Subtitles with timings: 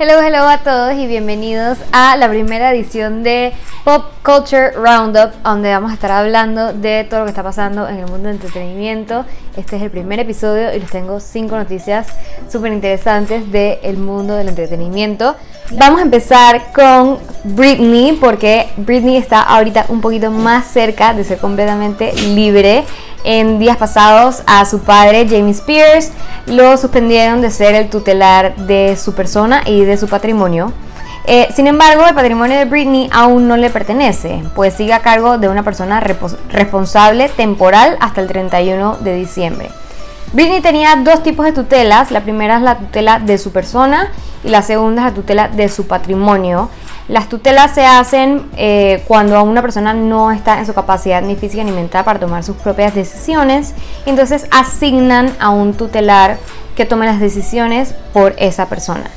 [0.00, 5.72] Hello, hello a todos y bienvenidos a la primera edición de Pop Culture Roundup, donde
[5.72, 9.24] vamos a estar hablando de todo lo que está pasando en el mundo del entretenimiento.
[9.56, 12.06] Este es el primer episodio y les tengo cinco noticias
[12.48, 15.34] súper interesantes del mundo del entretenimiento.
[15.72, 21.38] Vamos a empezar con Britney, porque Britney está ahorita un poquito más cerca de ser
[21.38, 22.84] completamente libre
[23.24, 26.12] en días pasados a su padre, Jamie Spears,
[26.46, 30.72] lo suspendieron de ser el tutelar de su persona y de su patrimonio.
[31.30, 35.36] Eh, sin embargo, el patrimonio de Britney aún no le pertenece, pues sigue a cargo
[35.36, 39.68] de una persona responsable temporal hasta el 31 de diciembre.
[40.32, 44.10] Britney tenía dos tipos de tutelas, la primera es la tutela de su persona
[44.42, 46.70] y la segunda es la tutela de su patrimonio.
[47.08, 51.64] Las tutelas se hacen eh, cuando una persona no está en su capacidad ni física
[51.64, 53.74] ni mental para tomar sus propias decisiones.
[54.04, 56.36] Entonces asignan a un tutelar
[56.76, 59.10] que tome las decisiones por esa persona.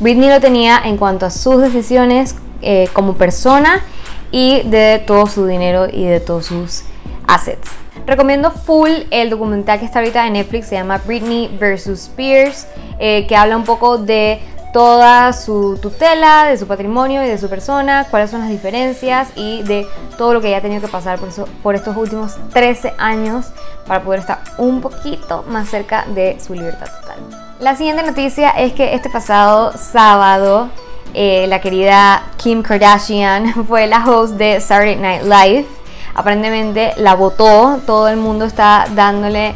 [0.00, 3.82] Britney lo tenía en cuanto a sus decisiones eh, como persona
[4.32, 6.82] y de todo su dinero y de todos sus
[7.28, 7.70] assets.
[8.06, 11.88] Recomiendo full el documental que está ahorita en Netflix, se llama Britney vs.
[11.88, 12.66] Spears,
[12.98, 14.40] eh, que habla un poco de
[14.76, 19.62] toda su tutela, de su patrimonio y de su persona, cuáles son las diferencias y
[19.62, 19.86] de
[20.18, 23.46] todo lo que ella ha tenido que pasar por, eso, por estos últimos 13 años
[23.86, 27.16] para poder estar un poquito más cerca de su libertad total.
[27.58, 30.68] La siguiente noticia es que este pasado sábado
[31.14, 35.66] eh, la querida Kim Kardashian fue la host de Saturday Night Live.
[36.14, 39.54] Aparentemente la votó, todo el mundo está dándole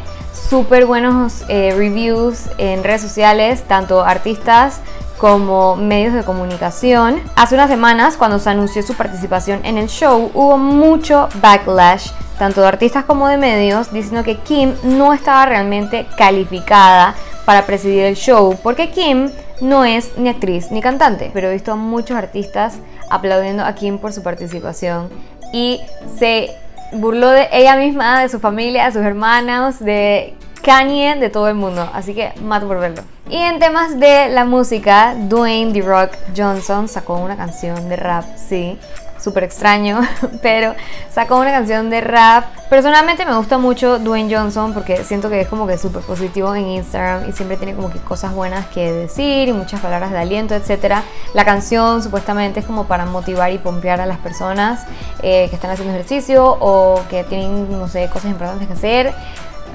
[0.49, 4.81] súper buenos eh, reviews en redes sociales, tanto artistas
[5.21, 7.21] como medios de comunicación.
[7.35, 12.61] Hace unas semanas, cuando se anunció su participación en el show, hubo mucho backlash, tanto
[12.61, 17.13] de artistas como de medios, diciendo que Kim no estaba realmente calificada
[17.45, 19.29] para presidir el show, porque Kim
[19.61, 22.79] no es ni actriz ni cantante, pero he visto a muchos artistas
[23.11, 25.11] aplaudiendo a Kim por su participación
[25.53, 25.81] y
[26.17, 26.49] se
[26.93, 31.55] burló de ella misma, de su familia, de sus hermanos, de Kanye, de todo el
[31.55, 33.03] mundo, así que mato por verlo.
[33.31, 38.25] Y en temas de la música, Dwayne The Rock Johnson sacó una canción de rap,
[38.35, 38.77] sí,
[39.17, 40.01] súper extraño,
[40.41, 40.75] pero
[41.09, 42.43] sacó una canción de rap.
[42.69, 46.67] Personalmente me gusta mucho Dwayne Johnson porque siento que es como que súper positivo en
[46.67, 50.53] Instagram y siempre tiene como que cosas buenas que decir y muchas palabras de aliento,
[50.53, 50.95] etc.
[51.33, 54.85] La canción supuestamente es como para motivar y pompear a las personas
[55.23, 59.13] eh, que están haciendo ejercicio o que tienen, no sé, cosas importantes que hacer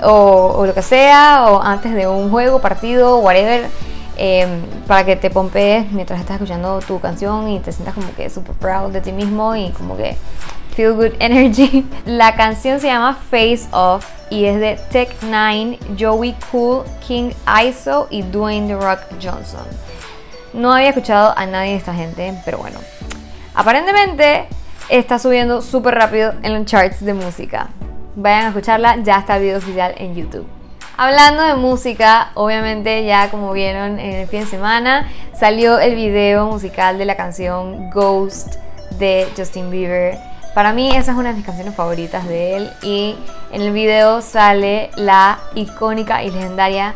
[0.03, 3.69] o, lo que sea, o antes de un juego, partido, whatever,
[4.17, 8.29] em, para que te pompees mientras estás escuchando tu canción y te sientas como que
[8.31, 10.17] super proud de ti mismo y como que
[10.75, 11.87] feel good energy.
[12.05, 17.31] La canción se llama Face Off y es de Tech 9, Joey Cool, King
[17.65, 19.67] ISO y Dwayne The Rock Johnson.
[20.53, 22.79] No había escuchado a nadie de esta gente, pero bueno.
[23.55, 24.49] Aparentemente
[24.89, 27.69] está subiendo súper rápido en los charts de música.
[28.19, 30.47] Vayan a escucharla, ya está el video oficial en YouTube.
[30.97, 36.47] Hablando de música, obviamente ya como vieron en el fin de semana, salió el video
[36.47, 38.55] musical de la canción Ghost
[38.93, 40.19] de Justin Bieber.
[40.55, 43.15] Para mí esa es una de mis canciones favoritas de él y
[43.53, 46.95] en el video sale la icónica y legendaria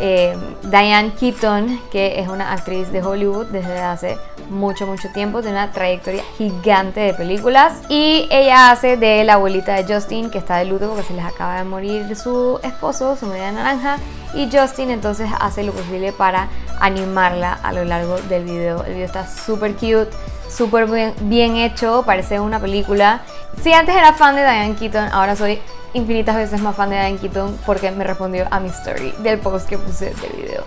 [0.00, 4.18] eh, Diane Keaton, que es una actriz de Hollywood desde hace
[4.50, 9.74] mucho, mucho tiempo, tiene una trayectoria gigante de películas y ella hace de la abuelita
[9.74, 13.26] de Justin, que está de luto porque se les acaba de morir su esposo, su
[13.26, 13.98] media naranja,
[14.34, 16.48] y Justin entonces hace lo posible para
[16.80, 18.84] animarla a lo largo del video.
[18.84, 20.10] El video está súper cute,
[20.48, 23.22] súper bien, bien hecho, parece una película.
[23.62, 25.60] Si antes era fan de Diane Keaton, ahora soy
[25.94, 29.68] infinitas veces más fan de Diane Keaton porque me respondió a mi story del post
[29.68, 30.64] que puse del video.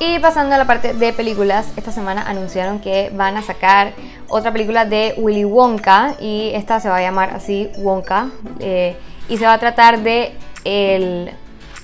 [0.00, 3.92] Y pasando a la parte de películas, esta semana anunciaron que van a sacar
[4.28, 8.96] otra película de Willy Wonka y esta se va a llamar así Wonka eh,
[9.28, 10.32] y se va a tratar de
[10.64, 11.30] el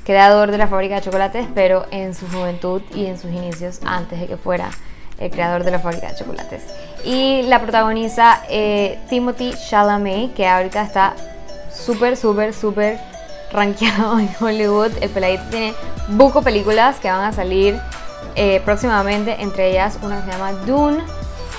[0.05, 4.19] creador de la fábrica de chocolates, pero en su juventud y en sus inicios antes
[4.19, 4.71] de que fuera
[5.19, 6.63] el creador de la fábrica de chocolates.
[7.05, 11.15] Y la protagoniza eh, Timothy Chalamet, que ahorita está
[11.79, 12.99] súper, súper, súper
[13.53, 14.93] rankeado en Hollywood.
[15.01, 15.75] El peladito tiene
[16.09, 17.79] buco películas que van a salir
[18.35, 21.03] eh, próximamente, entre ellas una que se llama Dune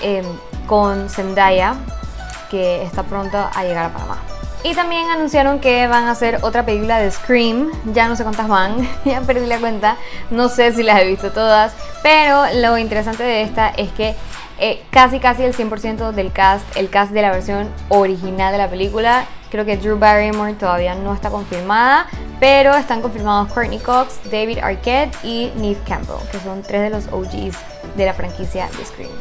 [0.01, 0.25] em,
[0.67, 1.75] con Zendaya,
[2.49, 4.17] que está pronto a llegar a Panamá.
[4.61, 8.47] Y también anunciaron que van a hacer otra película de Scream, ya no sé cuántas
[8.49, 9.95] van, ya perdí la cuenta,
[10.31, 11.73] no sé si las he visto todas,
[12.03, 14.15] pero lo interesante de esta es que
[14.61, 18.69] eh, casi casi el 100% del cast, el cast de la versión original de la
[18.69, 19.25] película.
[19.51, 22.07] Creo que Drew Barrymore todavía no está confirmada,
[22.39, 27.07] pero están confirmados Courtney Cox, David Arquette y Neve Campbell, que son tres de los
[27.07, 27.57] OGs
[27.95, 29.11] de la franquicia de Scream.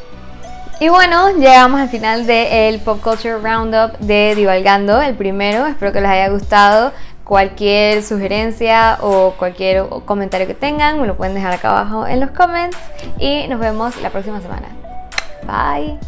[0.81, 5.67] Y bueno, llegamos al final del Pop Culture Roundup de Divalgando, el primero.
[5.67, 6.93] Espero que les haya gustado.
[7.25, 12.31] Cualquier sugerencia o cualquier comentario que tengan, me lo pueden dejar acá abajo en los
[12.31, 12.79] comments.
[13.19, 14.69] Y nos vemos la próxima semana.
[15.43, 15.99] Bye.